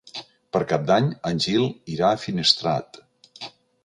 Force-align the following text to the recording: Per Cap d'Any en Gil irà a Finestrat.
Per 0.55 0.59
Cap 0.69 0.85
d'Any 0.91 1.09
en 1.31 1.41
Gil 1.45 1.67
irà 1.97 2.09
a 2.13 2.21
Finestrat. 2.23 2.99